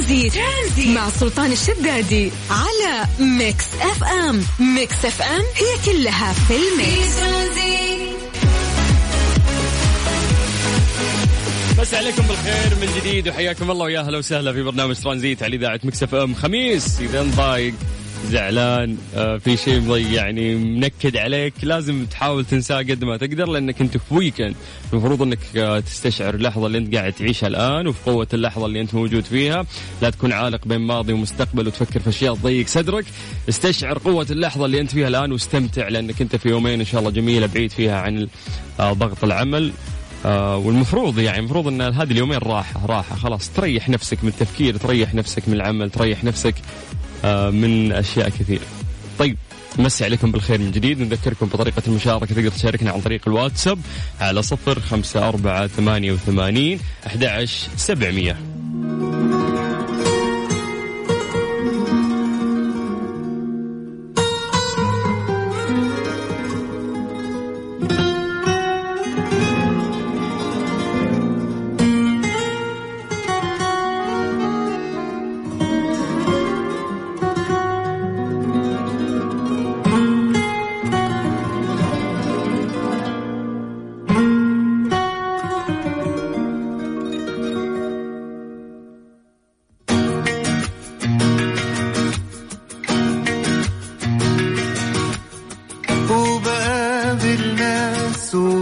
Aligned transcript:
Tranzit, 0.00 0.34
Tranzit. 0.34 0.96
مع 0.96 1.08
سلطان 1.10 1.52
الشدادي 1.52 2.30
على 2.50 3.06
Mix 3.18 3.64
FM. 3.80 4.44
Mix 4.60 5.04
FM 5.04 5.40
هي 5.40 5.92
كلها 5.92 6.32
في 6.32 6.54
ال 6.56 6.68
mix. 6.68 7.16
مسا 11.80 11.94
عليكم 11.94 12.22
بالخير 12.22 12.78
من 12.80 12.88
جديد 12.96 13.28
وحياكم 13.28 13.70
الله 13.70 13.84
ويا 13.84 14.00
أهلا 14.00 14.18
وسهلا 14.18 14.52
في 14.52 14.62
برنامج 14.62 14.96
ترانزيت 14.96 15.42
على 15.42 15.56
إذاعة 15.56 15.80
Mix 15.84 16.14
FM. 16.14 16.34
خميس 16.34 17.00
إذا 17.00 17.22
ضايق 17.22 17.74
زعلان 18.26 18.96
آه، 19.16 19.36
في 19.38 19.56
شيء 19.56 19.80
مضي 19.80 20.14
يعني 20.14 20.54
منكد 20.54 21.16
عليك 21.16 21.54
لازم 21.62 22.06
تحاول 22.06 22.44
تنساه 22.44 22.78
قد 22.78 23.04
ما 23.04 23.16
تقدر 23.16 23.48
لأنك 23.48 23.80
أنت 23.80 23.96
في 23.96 24.14
weekend 24.14 24.54
المفروض 24.92 25.22
أنك 25.22 25.38
آه، 25.56 25.80
تستشعر 25.80 26.34
اللحظة 26.34 26.66
اللي 26.66 26.78
أنت 26.78 26.94
قاعد 26.94 27.12
تعيشها 27.12 27.46
الآن 27.46 27.86
وفي 27.86 28.10
قوة 28.10 28.28
اللحظة 28.34 28.66
اللي 28.66 28.80
أنت 28.80 28.94
موجود 28.94 29.24
فيها. 29.24 29.66
لا 30.02 30.10
تكون 30.10 30.32
عالق 30.32 30.66
بين 30.66 30.80
ماضي 30.80 31.12
ومستقبل 31.12 31.66
وتفكر 31.66 32.00
في 32.00 32.08
أشياء 32.08 32.34
تضيق 32.34 32.66
صدرك. 32.66 33.04
استشعر 33.48 33.98
قوة 33.98 34.26
اللحظة 34.30 34.66
اللي 34.66 34.80
أنت 34.80 34.90
فيها 34.90 35.08
الآن 35.08 35.32
واستمتع 35.32 35.88
لأنك 35.88 36.20
أنت 36.22 36.36
في 36.36 36.48
يومين 36.48 36.80
إن 36.80 36.86
شاء 36.86 37.00
الله 37.00 37.10
جميلة 37.10 37.46
بعيد 37.46 37.70
فيها 37.70 38.00
عن 38.00 38.28
آه، 38.80 38.92
ضغط 38.92 39.24
العمل. 39.24 39.72
آه 40.26 40.56
والمفروض 40.56 41.18
يعني 41.18 41.38
المفروض 41.38 41.66
إن 41.68 41.80
هذه 41.80 42.10
اليومين 42.10 42.38
راحة 42.38 42.86
راحة 42.86 43.16
خلاص. 43.16 43.50
تريح 43.50 43.88
نفسك 43.88 44.18
من 44.22 44.28
التفكير 44.28 44.76
تريح 44.76 45.14
نفسك 45.14 45.48
من 45.48 45.54
العمل 45.54 45.90
تريح 45.90 46.24
نفسك 46.24 46.54
من 47.50 47.92
أشياء 47.92 48.28
كثيرة. 48.28 48.64
طيب 49.18 49.36
مسي 49.78 50.04
عليكم 50.04 50.32
بالخير 50.32 50.58
من 50.58 50.70
جديد. 50.70 51.00
نذكركم 51.00 51.46
بطريقة 51.46 51.82
المشاركة. 51.86 52.34
تقدر 52.34 52.50
تشاركنا 52.50 52.90
عن 52.90 53.00
طريق 53.00 53.20
الواتساب 53.26 53.78
على 54.20 54.42
صفر 54.42 54.80
خمسة 54.80 55.28
أربعة 55.28 55.66
ثمانية 55.66 56.12
وثمانين 56.12 56.80
أحد 57.06 57.44
سبعمية. 57.76 58.49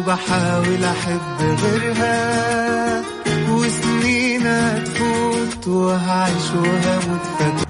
بحاول 0.09 0.85
أحب 0.85 1.59
غيرها 1.63 3.03
وسنين 3.51 4.45
تفوت 4.85 5.69
وهعيش 5.69 6.51
وهموت. 6.55 7.25
فات 7.39 7.68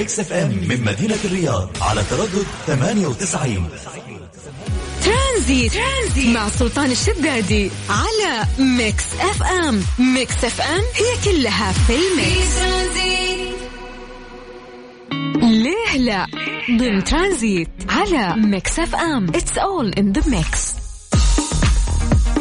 Mix 0.00 0.20
FM 0.20 0.48
من 0.48 0.84
مدينة 0.84 1.18
الرياض 1.24 1.70
على 1.80 2.02
تردد 2.10 2.46
98 2.66 3.68
Tranzit, 5.04 5.72
Tranzit 5.72 6.34
مع 6.36 6.48
سلطان 6.48 6.90
الشدادي 6.90 7.70
على 7.90 8.46
Mix 8.58 9.04
FM. 9.20 9.82
Mix 9.98 10.44
FM 10.44 10.80
هي 10.80 11.32
كلها 11.32 11.72
في 11.72 11.92
ال 11.92 12.05
mix. 12.05 12.56
ليه 15.42 15.98
لا؟ 15.98 16.26
ضمن 16.78 17.04
ترانزيت 17.04 17.68
على 17.88 18.36
Mix 18.36 18.78
FM. 18.78 19.28
It's 19.28 19.58
all 19.58 19.92
in 19.92 20.12
the 20.12 20.22
mix 20.30 20.79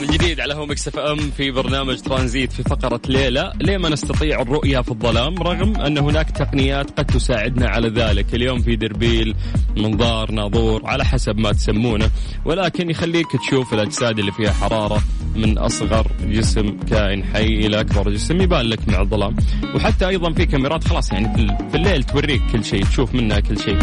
جديد 0.06 0.40
على 0.40 0.54
هوا 0.54 0.72
Mix 0.72 0.88
FM 0.88 1.18
في 1.18 1.52
برنامج 1.52 2.00
ترانزيت 2.00 2.52
في 2.52 2.64
فقرة 2.64 3.02
ليه 3.08 3.35
لا. 3.35 3.54
ليه 3.62 3.78
ما 3.78 3.90
نستطيع 3.90 4.42
الرؤية 4.42 4.82
في 4.82 4.92
الظلام؟ 4.92 5.36
رغم 5.44 5.82
أن 5.82 5.98
هناك 5.98 6.32
تقنيات 6.32 6.92
قد 7.00 7.06
تساعدنا 7.06 7.70
على 7.70 7.90
ذلك. 7.90 8.36
اليوم 8.36 8.60
في 8.60 8.76
دربيل 8.76 9.36
منظار 9.78 10.32
ناظور 10.32 10.82
على 10.86 11.06
حسب 11.06 11.38
ما 11.38 11.52
تسمونه. 11.52 12.10
ولكن 12.46 12.90
يخليك 12.90 13.28
تشوف 13.48 13.74
الأجساد 13.74 14.20
اللي 14.20 14.32
فيها 14.32 14.52
حرارة 14.52 15.02
من 15.36 15.58
أصغر 15.58 16.08
جسم 16.22 16.78
كائن 16.90 17.24
حي 17.24 17.46
إلى 17.46 17.80
أكبر 17.80 18.10
جسم 18.10 18.42
يبان 18.42 18.66
لك 18.66 18.88
مع 18.88 19.02
الظلام. 19.02 19.36
وحتى 19.76 20.08
أيضا 20.08 20.34
في 20.34 20.46
كاميرات 20.46 20.84
خلاص 20.84 21.12
يعني 21.12 21.58
في 21.72 21.78
الليل 21.78 22.04
توريك 22.04 22.42
كل 22.52 22.66
شيء 22.66 22.86
تشوف 22.86 23.16
منها 23.16 23.40
كل 23.40 23.60
شيء. 23.60 23.80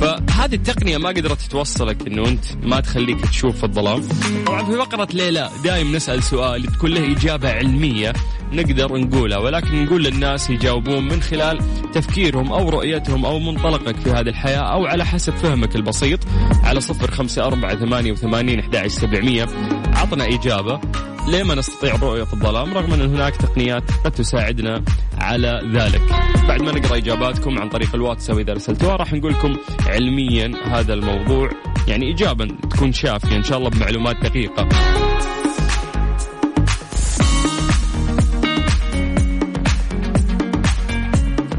فهذه 0.00 0.54
التقنية 0.54 0.98
ما 0.98 1.08
قدرت 1.08 1.42
توصلك 1.42 2.06
إنه 2.06 2.28
أنت 2.28 2.44
ما 2.62 2.80
تخليك 2.80 3.20
تشوف 3.20 3.56
في 3.56 3.64
الظلام. 3.64 4.02
طبعا 4.46 4.64
في 4.64 4.72
فقرة 4.72 5.08
ليلى 5.12 5.37
دائما 5.64 5.96
نسأل 5.96 6.22
سؤال 6.22 6.62
تكون 6.62 6.90
له 6.90 7.12
إجابة 7.12 7.52
علمية 7.52 8.12
نقدر 8.52 8.96
نقولها 8.96 9.38
ولكن 9.38 9.84
نقول 9.84 10.04
للناس 10.04 10.50
يجاوبون 10.50 11.04
من 11.04 11.22
خلال 11.22 11.58
تفكيرهم 11.94 12.52
أو 12.52 12.68
رؤيتهم 12.68 13.24
أو 13.24 13.38
منطلقك 13.38 13.96
في 13.96 14.10
هذه 14.10 14.28
الحياة 14.28 14.72
أو 14.72 14.86
على 14.86 15.04
حسب 15.04 15.32
فهمك 15.32 15.76
البسيط 15.76 16.20
على 16.64 16.80
صفر 16.80 17.10
خمسة 17.10 17.46
أربعة 17.46 17.76
ثمانية 17.76 18.12
وثمانين 18.12 18.60
أحد 18.60 18.86
سبعمية. 18.86 19.46
عطنا 19.94 20.24
إجابة. 20.24 20.80
ليه 21.28 21.42
ما 21.42 21.54
نستطيع 21.54 21.94
الرؤية 21.94 22.24
في 22.24 22.32
الظلام؟ 22.32 22.74
رغم 22.74 22.92
أن 22.92 23.00
هناك 23.00 23.36
تقنيات 23.36 23.82
قد 24.04 24.10
تساعدنا 24.10 24.82
على 25.18 25.70
ذلك. 25.74 26.02
بعد 26.48 26.62
ما 26.62 26.72
نقرأ 26.72 26.96
إجاباتكم 26.96 27.58
عن 27.58 27.68
طريق 27.68 27.94
الواتساب 27.94 28.38
إذا 28.38 28.52
رسلتوها 28.52 28.96
راح 28.96 29.12
نقول 29.12 29.32
لكم 29.32 29.56
علميا 29.86 30.52
هذا 30.64 30.94
الموضوع. 30.94 31.50
يعني 31.88 32.12
إجابة 32.12 32.46
تكون 32.70 32.92
شافية 32.92 33.36
إن 33.36 33.42
شاء 33.42 33.58
الله 33.58 33.70
بمعلومات 33.70 34.16
دقيقة. 34.16 34.68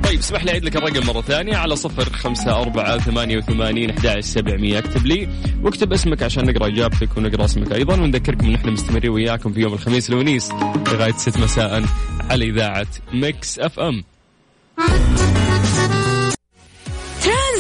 طيب 0.03 0.19
اسمح 0.19 0.43
لي 0.43 0.51
أعيد 0.51 0.63
لك 0.65 0.75
الرقم 0.75 1.07
مرة 1.07 1.21
ثانية 1.21 1.57
على 1.57 1.75
صفر 1.75 2.13
خمسة 2.13 2.61
أربعة 2.61 2.97
ثمانية 2.97 3.37
وثمانين 3.37 3.89
أحد 3.89 4.19
سبعمية. 4.19 4.79
اكتب 4.79 5.05
لي 5.05 5.27
واكتب 5.63 5.93
اسمك 5.93 6.23
عشان 6.23 6.45
نقرأ 6.45 6.67
إجابتك 6.67 7.17
ونقرأ 7.17 7.45
اسمك 7.45 7.71
أيضا 7.71 7.93
ونذكركم 7.93 8.47
إن 8.47 8.55
إحنا 8.55 8.71
مستمرين 8.71 9.09
وياكم 9.11 9.53
في 9.53 9.59
يوم 9.59 9.73
الخميس 9.73 10.09
الونيس 10.09 10.51
لغاية 10.93 11.11
6 11.11 11.41
مساء 11.43 11.83
على 12.29 12.45
إذاعة 12.45 12.87
Mix 13.13 13.59
FM. 13.59 14.03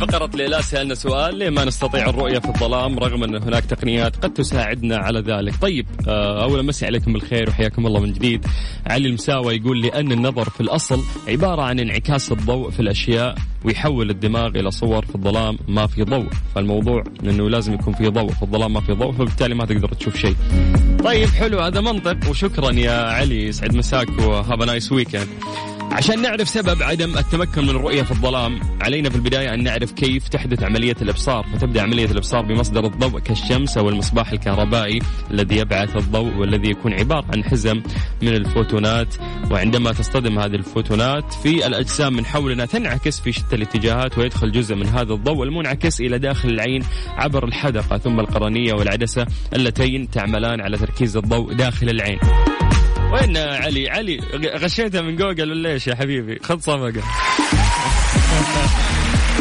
فقرة 0.00 0.30
ليلى 0.34 0.62
سألنا 0.62 0.94
سؤال 0.94 1.34
ليه 1.34 1.50
ما 1.50 1.64
نستطيع 1.64 2.08
الرؤية 2.08 2.38
في 2.38 2.48
الظلام 2.48 2.98
رغم 2.98 3.24
أن 3.24 3.42
هناك 3.42 3.64
تقنيات 3.64 4.16
قد 4.16 4.32
تساعدنا 4.32 4.96
على 4.96 5.20
ذلك؟ 5.20 5.54
طيب 5.62 5.86
آه، 6.08 6.42
أولا 6.42 6.62
مسي 6.62 6.86
عليكم 6.86 7.12
بالخير 7.12 7.48
وحياكم 7.48 7.86
الله 7.86 8.00
من 8.00 8.12
جديد. 8.12 8.46
علي 8.86 9.08
المساوى 9.08 9.56
يقول 9.56 9.82
لأن 9.82 10.12
النظر 10.12 10.50
في 10.50 10.60
الأصل 10.60 11.02
عبارة 11.28 11.62
عن 11.62 11.80
انعكاس 11.80 12.32
الضوء 12.32 12.70
في 12.70 12.80
الأشياء 12.80 13.34
ويحول 13.64 14.10
الدماغ 14.10 14.46
إلى 14.46 14.70
صور 14.70 15.06
في 15.06 15.14
الظلام 15.14 15.58
ما 15.68 15.86
في 15.86 16.02
ضوء. 16.02 16.26
فالموضوع 16.54 17.04
أنه 17.24 17.50
لازم 17.50 17.74
يكون 17.74 17.94
في 17.94 18.08
ضوء 18.08 18.32
في 18.32 18.42
الظلام 18.42 18.72
ما 18.72 18.80
في 18.80 18.92
ضوء 18.92 19.12
فبالتالي 19.12 19.54
ما 19.54 19.64
تقدر 19.64 19.88
تشوف 19.88 20.16
شيء. 20.16 20.36
طيب 21.04 21.28
حلو 21.28 21.60
هذا 21.60 21.80
منطق 21.80 22.30
وشكرا 22.30 22.72
يا 22.72 22.92
علي 22.92 23.46
يسعد 23.46 23.76
مساك 23.76 24.08
و 24.18 24.27
have 24.27 24.62
nice 24.62 24.92
weekend. 24.92 25.28
عشان 25.92 26.22
نعرف 26.22 26.48
سبب 26.48 26.82
عدم 26.82 27.18
التمكن 27.18 27.62
من 27.62 27.68
الرؤية 27.68 28.02
في 28.02 28.10
الظلام 28.10 28.60
علينا 28.80 29.10
في 29.10 29.16
البداية 29.16 29.54
أن 29.54 29.62
نعرف 29.62 29.92
كيف 29.92 30.28
تحدث 30.28 30.62
عملية 30.62 30.96
الإبصار 31.02 31.46
فتبدأ 31.54 31.82
عملية 31.82 32.04
الإبصار 32.10 32.42
بمصدر 32.42 32.86
الضوء 32.86 33.20
كالشمس 33.20 33.78
أو 33.78 33.88
المصباح 33.88 34.32
الكهربائي 34.32 34.98
الذي 35.30 35.56
يبعث 35.56 35.96
الضوء 35.96 36.34
والذي 36.36 36.70
يكون 36.70 36.92
عبارة 36.92 37.24
عن 37.32 37.44
حزم 37.44 37.82
من 38.22 38.28
الفوتونات. 38.28 39.14
وعندما 39.50 39.92
تصطدم 39.92 40.38
هذه 40.38 40.54
الفوتونات 40.54 41.34
في 41.42 41.66
الأجسام 41.66 42.12
من 42.12 42.26
حولنا 42.26 42.66
تنعكس 42.66 43.20
في 43.20 43.32
شتى 43.32 43.56
الاتجاهات 43.56 44.18
ويدخل 44.18 44.52
جزء 44.52 44.74
من 44.74 44.86
هذا 44.86 45.12
الضوء 45.12 45.42
المنعكس 45.44 46.00
إلى 46.00 46.18
داخل 46.18 46.48
العين 46.48 46.82
عبر 47.08 47.44
الحدقة 47.44 47.98
ثم 47.98 48.20
القرنية 48.20 48.72
والعدسة 48.72 49.26
اللتين 49.54 50.10
تعملان 50.10 50.60
على 50.60 50.76
تركيز 50.76 51.16
الضوء 51.16 51.52
داخل 51.52 51.88
العين. 51.88 52.18
وين 53.12 53.36
علي؟ 53.36 53.90
علي 53.90 54.18
غشيتها 54.56 55.00
من 55.00 55.16
جوجل 55.16 55.50
ولا 55.50 55.70
إيش 55.70 55.86
يا 55.86 55.94
حبيبي؟ 55.94 56.38
خذ 56.42 56.58
صفقة. 56.58 57.02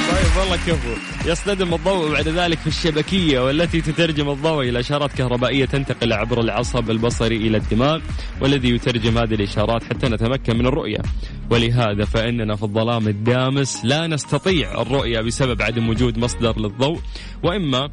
طيب 0.09 0.37
والله 0.39 0.55
كفو. 0.55 0.93
يصطدم 1.25 1.73
الضوء 1.73 2.11
بعد 2.11 2.27
ذلك 2.27 2.57
في 2.57 2.67
الشبكية 2.67 3.39
والتي 3.39 3.81
تترجم 3.81 4.29
الضوء 4.29 4.69
إلى 4.69 4.79
إشارات 4.79 5.11
كهربائية 5.13 5.65
تنتقل 5.65 6.13
عبر 6.13 6.41
العصب 6.41 6.89
البصري 6.89 7.35
إلى 7.37 7.57
الدماغ 7.57 7.99
والذي 8.41 8.69
يترجم 8.69 9.17
هذه 9.17 9.33
الإشارات 9.33 9.83
حتى 9.83 10.07
نتمكن 10.09 10.57
من 10.57 10.65
الرؤية. 10.65 10.99
ولهذا 11.51 12.05
فإننا 12.05 12.55
في 12.55 12.63
الظلام 12.63 13.07
الدامس 13.07 13.85
لا 13.85 14.07
نستطيع 14.07 14.81
الرؤية 14.81 15.21
بسبب 15.21 15.61
عدم 15.61 15.89
وجود 15.89 16.17
مصدر 16.17 16.59
للضوء. 16.59 16.99
وإما 17.43 17.89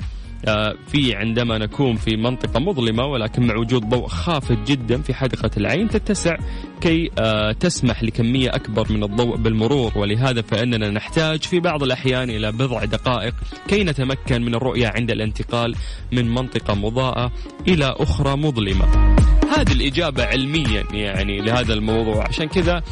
في 0.88 1.14
عندما 1.14 1.58
نكون 1.58 1.96
في 1.96 2.16
منطقة 2.16 2.60
مظلمة 2.60 3.04
ولكن 3.04 3.46
مع 3.46 3.56
وجود 3.56 3.88
ضوء 3.88 4.06
خافت 4.06 4.58
جدا 4.66 5.02
في 5.02 5.14
حدقة 5.14 5.50
العين 5.56 5.88
تتسع 5.88 6.36
كي 6.80 7.10
آه، 7.18 7.52
تسمح 7.52 8.02
لكمية 8.02 8.48
أكبر 8.54 8.92
من 8.92 9.02
الضوء 9.02 9.36
بالمرور. 9.36 9.92
ولهذا 9.98 10.42
فإننا 10.42 10.90
نحتاج 10.90 11.42
في 11.42 11.60
بعض 11.60 11.82
الأحيان 11.82 12.30
إلى 12.30 12.52
بضع 12.52 12.84
دقائق 12.84 13.34
كي 13.68 13.84
نتمكن 13.84 14.42
من 14.42 14.54
الرؤية 14.54 14.88
عند 14.88 15.10
الانتقال 15.10 15.74
من 16.12 16.34
منطقة 16.34 16.74
مضاءة 16.74 17.32
إلى 17.68 17.94
أخرى 17.98 18.36
مظلمة. 18.36 19.16
هذه 19.56 19.72
الإجابة 19.72 20.24
علميا 20.24 20.84
يعني 20.92 21.40
لهذا 21.40 21.74
الموضوع. 21.74 22.24
عشان 22.28 22.48
كذا 22.48 22.82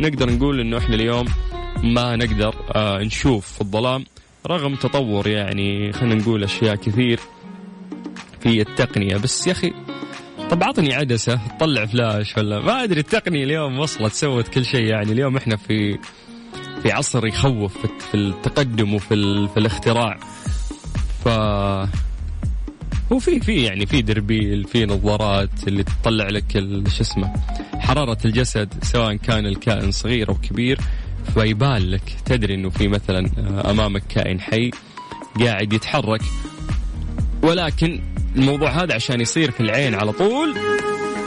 نقدر 0.00 0.32
نقول 0.32 0.60
أنه 0.60 0.78
إحنا 0.78 0.94
اليوم 0.94 1.26
ما 1.82 2.16
نقدر 2.16 2.54
آه، 2.74 2.98
نشوف 2.98 3.52
في 3.52 3.60
الظلام. 3.60 4.04
رغم 4.46 4.74
تطور 4.74 5.28
يعني 5.28 5.92
خلينا 5.92 6.14
نقول 6.14 6.44
أشياء 6.44 6.74
كثير 6.74 7.20
في 8.40 8.60
التقنية. 8.60 9.16
بس 9.16 9.46
يا 9.46 9.52
أخي 9.52 9.72
طب 10.50 10.62
عطني 10.62 10.94
عدسة 10.94 11.40
تطلع 11.56 11.86
فلاش 11.86 12.36
ولا؟ 12.36 12.60
ما 12.60 12.82
أدري 12.82 13.00
التقنية 13.00 13.44
اليوم 13.44 13.78
وصلت 13.78 14.12
سوت 14.12 14.48
كل 14.48 14.64
شيء 14.64 14.84
يعني. 14.84 15.12
اليوم 15.12 15.36
إحنا 15.36 15.56
في 15.56 15.98
في 16.82 16.92
عصر 16.92 17.26
يخوف 17.26 17.86
في 18.10 18.14
التقدم 18.14 18.94
وفي 18.94 19.48
في 19.48 19.56
الاختراع. 19.56 20.18
ف 21.24 21.28
هو 23.12 23.18
في 23.18 23.40
في 23.40 23.62
يعني 23.62 23.86
في 23.86 24.02
دربيل 24.02 24.64
في 24.64 24.86
نظارات 24.86 25.68
اللي 25.68 25.84
تطلع 25.84 26.28
لك 26.28 26.52
شو 26.88 27.02
اسمه 27.02 27.32
حرارة 27.78 28.18
الجسد 28.24 28.74
سواء 28.82 29.14
كان 29.16 29.46
الكائن 29.46 29.90
صغير 29.90 30.28
أو 30.28 30.34
كبير. 30.34 30.78
فيبان 31.34 31.90
لك. 31.90 32.16
تدري 32.24 32.54
إنه 32.54 32.70
في 32.70 32.88
مثلا 32.88 33.30
آه، 33.38 33.70
أمامك 33.70 34.02
كائن 34.08 34.40
حي 34.40 34.70
قاعد 35.40 35.72
يتحرك. 35.72 36.20
ولكن 37.42 38.00
الموضوع 38.36 38.70
هذا 38.70 38.94
عشان 38.94 39.20
يصير 39.20 39.50
في 39.50 39.60
العين 39.60 39.94
على 39.94 40.12
طول 40.12 40.54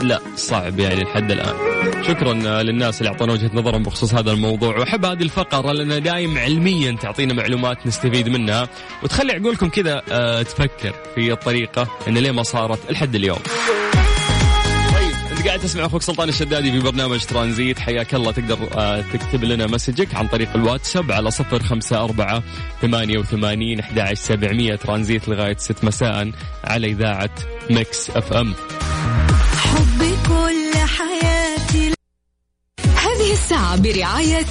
لا 0.02 0.20
صعب 0.36 0.78
يعني 0.78 1.02
لحد 1.04 1.30
الآن. 1.30 1.54
شكرا 2.02 2.42
آه، 2.46 2.62
للناس 2.62 3.00
اللي 3.00 3.10
أعطونا 3.12 3.32
وجهة 3.32 3.50
نظرهم 3.54 3.82
بخصوص 3.82 4.14
هذا 4.14 4.32
الموضوع. 4.32 4.78
وأحب 4.78 5.04
هذه 5.04 5.22
الفقرة 5.22 5.72
لأن 5.72 6.02
دايم 6.02 6.38
علميا 6.38 6.92
تعطينا 6.92 7.34
معلومات 7.34 7.86
نستفيد 7.86 8.28
منها. 8.28 8.68
وتخلي 9.02 9.32
عقولكم 9.32 9.68
كذا 9.68 10.02
آه، 10.12 10.42
تفكر 10.42 10.94
في 11.14 11.32
الطريقة 11.32 11.88
إن 12.08 12.18
ليه 12.18 12.30
ما 12.30 12.42
صارت 12.42 12.92
لحد 12.92 13.14
اليوم. 13.14 13.38
قاعد 15.48 15.60
تسمع 15.60 15.86
أخوك 15.86 16.02
سلطان 16.02 16.28
الشدادي 16.28 16.72
في 16.72 16.78
برنامج 16.78 17.24
ترانزيت. 17.24 17.78
حياك 17.78 18.14
الله. 18.14 18.32
تقدر 18.32 18.58
آه، 18.76 19.00
تكتب 19.00 19.44
لنا 19.44 19.66
message 19.66 20.08
ك 20.08 20.14
عن 20.14 20.28
طريق 20.28 20.48
الواتساب 20.54 21.12
على 21.12 21.30
صفر 21.30 21.62
خمسة 21.62 22.04
أربعة 22.04 22.42
ثمانية 22.82 23.18
وثمانين 23.18 23.80
أحد 23.80 24.14
سبعمية. 24.14 24.76
ترانزيت 24.76 25.28
لغاية 25.28 25.56
ست 25.56 25.84
مساء 25.84 26.32
على 26.64 26.86
إذاعة 26.86 27.30
Mix 27.70 28.10
FM. 28.10 28.54
حبي 29.56 30.12
كل 30.28 30.78
حياتي. 30.78 31.92
هذه 32.96 33.32
الساعة 33.32 33.76
برعاية 33.76 34.46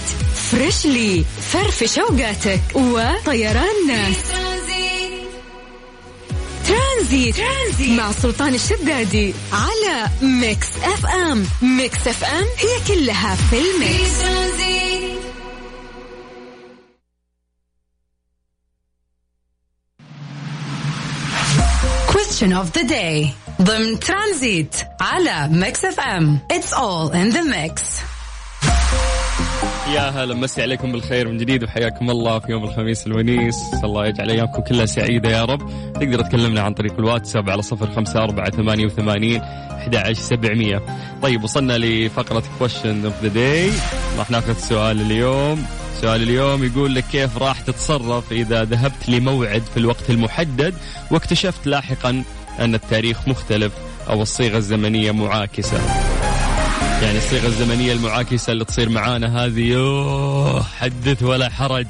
Freshly. 0.51 1.25
فرفش 1.41 1.99
اوقاتك 1.99 2.61
وطيران 2.75 3.87
ناس. 3.87 4.26
ترانزيت. 6.97 7.35
ترانزيت 7.35 7.99
مع 7.99 8.11
سلطان 8.11 8.55
الشدادي 8.55 9.33
على 9.51 10.09
Mix 10.21 10.67
FM. 10.83 11.45
Mix 11.61 12.07
FM 12.07 12.45
هي 12.57 12.95
كلها 12.95 13.35
في 13.35 13.55
ال 13.59 13.70
mix. 13.70 14.11
Question 22.07 22.53
of 22.53 22.71
the 22.73 22.83
day. 22.83 23.27
ضمن 23.61 23.99
ترانزيت 23.99 24.75
على 25.01 25.47
Mix 25.51 25.85
FM. 25.85 26.39
It's 26.53 26.73
all 26.73 27.11
in 27.11 27.31
the 27.35 27.43
mix. 27.43 27.81
يا 29.95 30.09
هلا 30.09 30.35
مسي 30.35 30.61
عليكم 30.61 30.91
بالخير 30.91 31.27
من 31.27 31.37
جديد 31.37 31.63
وحياكم 31.63 32.09
الله 32.09 32.39
في 32.39 32.51
يوم 32.51 32.63
الخميس 32.63 33.07
الونيس. 33.07 33.55
الله 33.83 34.07
يجعل 34.07 34.29
أيامكم 34.29 34.61
كلها 34.61 34.85
سعيدة 34.85 35.29
يا 35.29 35.45
رب. 35.45 35.69
تقدر 35.93 36.21
تكلمنا 36.21 36.61
عن 36.61 36.73
طريق 36.73 36.93
الواتساب 36.99 37.49
على 37.49 37.61
صفر 37.61 37.91
خمسة 37.91 38.23
أربعة 38.23 38.49
ثمانية 38.49 38.85
وثمانين 38.85 39.41
سبعمية. 40.13 40.81
طيب 41.21 41.43
وصلنا 41.43 41.77
لفقرة 41.77 42.43
question 42.59 43.05
of 43.05 43.25
the 43.25 43.29
day. 43.29 43.73
راح 44.17 44.31
ناخذ 44.31 44.53
سؤال 44.53 45.01
اليوم. 45.01 45.65
سؤال 46.01 46.23
اليوم 46.23 46.63
يقول 46.63 46.95
لك 46.95 47.03
كيف 47.11 47.37
راح 47.37 47.61
تتصرف 47.61 48.31
إذا 48.31 48.63
ذهبت 48.63 49.09
لموعد 49.09 49.61
في 49.61 49.77
الوقت 49.77 50.09
المحدد 50.09 50.73
واكتشفت 51.11 51.67
لاحقا 51.67 52.23
أن 52.59 52.75
التاريخ 52.75 53.27
مختلف 53.27 53.73
أو 54.09 54.21
الصيغة 54.21 54.57
الزمنية 54.57 55.11
معاكسة؟ 55.11 55.79
يعني 57.01 57.17
الصيغة 57.17 57.47
الزمنية 57.47 57.93
المعاكسة 57.93 58.51
اللي 58.53 58.65
تصير 58.65 58.89
معانا 58.89 59.45
هذه 59.45 59.59
يوه 59.59 60.63
حدث 60.63 61.23
ولا 61.23 61.49
حرج. 61.49 61.87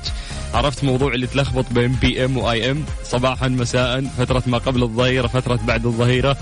عرفت 0.54 0.84
موضوع 0.84 1.14
اللي 1.14 1.28
تلخبط 1.28 1.66
بين 1.72 1.92
PM 1.92 2.38
و 2.38 2.72
AM 2.72 2.84
صباحا 3.04 3.48
مساء 3.48 4.02
فترة 4.18 4.44
ما 4.48 4.58
قبل 4.58 4.84
الظهيرة 4.84 5.28
فترة 5.28 5.60
بعد 5.68 5.86
الظهيرة. 5.86 6.38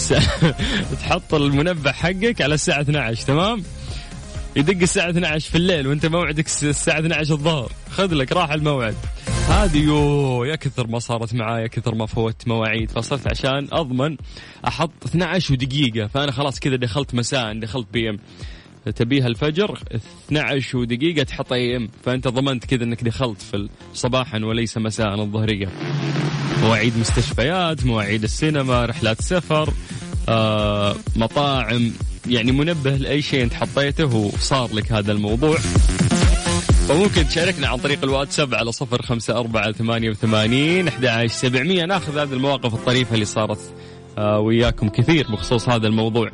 تحط 1.00 1.34
المنبه 1.34 1.92
حقك 1.92 2.42
على 2.42 2.54
الساعة 2.54 2.80
12 2.80 3.26
تمام؟ 3.26 3.62
يدق 4.56 4.80
الساعة 4.82 5.10
12 5.10 5.50
في 5.50 5.54
الليل 5.54 5.86
وانت 5.86 6.06
موعدك 6.06 6.46
الساعة 6.46 6.98
12 6.98 7.34
الظهر. 7.34 7.72
خذ 7.90 8.14
لك 8.14 8.32
راح 8.32 8.50
الموعد. 8.50 8.94
هذه 9.50 9.78
يوه 9.78 10.44
يا 10.44 10.56
كثر 10.56 10.86
ما 10.86 10.98
صارت 10.98 11.34
معايا 11.34 11.66
كثر 11.66 11.94
ما 11.94 12.06
فوت 12.06 12.48
مواعيد. 12.48 12.90
فصرت 12.90 13.26
عشان 13.26 13.68
أضمن 13.72 14.16
أحط 14.68 14.90
12 15.06 15.52
ودقيقة. 15.52 16.06
فأنا 16.06 16.32
خلاص 16.32 16.60
كذا 16.60 16.76
دخلت 16.76 17.14
مساء 17.14 17.58
دخلت 17.60 17.86
PM. 17.92 18.18
تبيها 18.96 19.26
الفجر 19.26 19.78
12 20.26 20.78
ودقيقة 20.78 21.22
تحط 21.22 21.52
إي 21.52 21.76
إم. 21.76 21.88
فأنت 22.04 22.28
ضمنت 22.28 22.64
كذا 22.64 22.84
إنك 22.84 23.04
دخلت 23.04 23.42
في 23.42 23.68
صباحا 23.94 24.38
وليس 24.38 24.78
مساء 24.78 25.14
الظهرية. 25.14 25.68
مواعيد 26.62 26.98
مستشفيات 26.98 27.86
مواعيد 27.86 28.22
السينما 28.22 28.86
رحلات 28.86 29.22
سفر 29.22 29.72
آه 30.28 30.96
مطاعم. 31.16 31.92
يعني 32.26 32.52
منبه 32.52 32.96
لأي 32.96 33.22
شيء 33.22 33.42
أنت 33.42 33.54
حطيته 33.54 34.16
وصار 34.16 34.74
لك 34.74 34.92
هذا 34.92 35.12
الموضوع. 35.12 35.58
فممكن 36.90 37.28
تشاركنا 37.28 37.68
عن 37.68 37.78
طريق 37.78 38.04
الواتساب 38.04 38.54
على 38.54 38.72
صفر 38.72 39.02
خمسة 39.02 39.38
أربعة 39.38 39.72
ثمانية 39.72 40.10
وثمانين 40.10 40.88
أحد 40.88 41.26
سبعمية. 41.26 41.84
ناخذ 41.84 42.18
هذه 42.18 42.32
المواقف 42.32 42.74
الطريفة 42.74 43.14
اللي 43.14 43.24
صارت 43.24 43.58
آه 44.18 44.38
وياكم 44.38 44.88
كثير 44.88 45.26
بخصوص 45.30 45.68
هذا 45.68 45.86
الموضوع. 45.86 46.30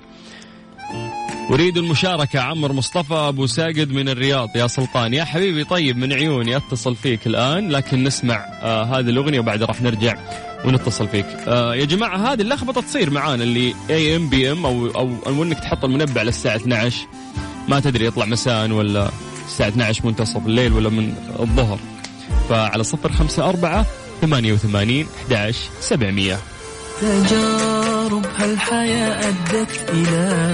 أريد 1.51 1.77
المشاركة 1.77 2.41
عمر 2.41 2.73
مصطفى 2.73 3.15
أبو 3.15 3.47
ساجد 3.47 3.93
من 3.93 4.09
الرياض. 4.09 4.49
يا 4.57 4.67
سلطان 4.67 5.15
يا 5.15 5.25
حبيبي 5.25 5.65
طيب 5.65 5.97
من 5.97 6.13
عيوني 6.13 6.57
أتصل 6.57 6.97
فيك 6.97 7.27
الآن 7.27 7.71
لكن 7.71 8.05
نسمع 8.05 8.47
آه 8.63 8.85
هذه 8.85 9.09
الأغنية 9.11 9.41
وبعد 9.41 9.63
راح 9.63 9.83
نرجع 9.83 10.19
ونتصل 10.65 11.09
فيك. 11.09 11.27
آه 11.27 11.75
يا 11.75 11.85
جماعة 11.85 12.33
هذه 12.33 12.41
اللخبطة 12.41 12.81
تصير 12.81 13.11
معانا 13.11 13.43
اللي 13.43 13.75
AM 13.90 14.28
PM 14.28 14.66
أو, 14.67 14.87
أو, 14.87 15.11
أو 15.27 15.43
أنك 15.43 15.59
تحط 15.61 15.85
المنبه 15.85 16.21
على 16.21 16.29
الساعة 16.29 16.57
12 16.57 16.97
ما 17.69 17.81
تدري 17.81 18.07
يطلع 18.07 18.25
مساء 18.25 18.71
ولا 18.71 19.11
الساعة 19.47 19.69
12 19.69 20.07
منتصف 20.07 20.47
الليل 20.47 20.73
ولا 20.73 20.88
من 20.88 21.15
الظهر. 21.41 21.79
فعلى 22.49 22.85
صفر 22.85 23.12
خمسة 23.12 23.49
أربعة 23.49 23.87
ثمانية 24.21 24.53
وثمانين 24.53 25.07
أحد 25.29 25.71
سبعمية. 25.81 26.38
تجارب 27.00 28.26
هالحياة 28.37 29.29
أدت 29.29 29.91
إلى 29.91 30.37